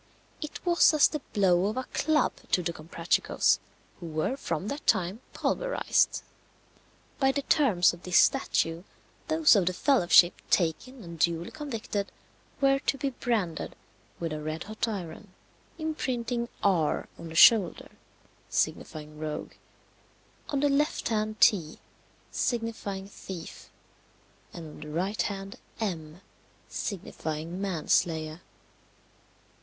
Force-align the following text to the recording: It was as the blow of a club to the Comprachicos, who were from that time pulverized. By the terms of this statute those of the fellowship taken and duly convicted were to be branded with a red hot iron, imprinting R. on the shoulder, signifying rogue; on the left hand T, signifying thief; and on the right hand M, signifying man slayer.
It 0.41 0.65
was 0.65 0.95
as 0.95 1.07
the 1.09 1.19
blow 1.31 1.67
of 1.67 1.77
a 1.77 1.83
club 1.93 2.31
to 2.53 2.63
the 2.63 2.73
Comprachicos, 2.73 3.59
who 3.99 4.07
were 4.07 4.35
from 4.35 4.67
that 4.69 4.87
time 4.87 5.21
pulverized. 5.33 6.23
By 7.19 7.31
the 7.31 7.43
terms 7.43 7.93
of 7.93 8.01
this 8.01 8.17
statute 8.17 8.83
those 9.27 9.55
of 9.55 9.67
the 9.67 9.73
fellowship 9.73 10.33
taken 10.49 11.03
and 11.03 11.19
duly 11.19 11.51
convicted 11.51 12.11
were 12.59 12.79
to 12.79 12.97
be 12.97 13.11
branded 13.11 13.75
with 14.19 14.33
a 14.33 14.41
red 14.41 14.63
hot 14.63 14.87
iron, 14.87 15.33
imprinting 15.77 16.49
R. 16.63 17.07
on 17.19 17.27
the 17.29 17.35
shoulder, 17.35 17.89
signifying 18.49 19.19
rogue; 19.19 19.53
on 20.49 20.61
the 20.61 20.69
left 20.69 21.09
hand 21.09 21.39
T, 21.39 21.77
signifying 22.31 23.07
thief; 23.07 23.69
and 24.51 24.67
on 24.67 24.79
the 24.81 24.89
right 24.89 25.21
hand 25.21 25.57
M, 25.79 26.21
signifying 26.67 27.61
man 27.61 27.87
slayer. 27.87 28.41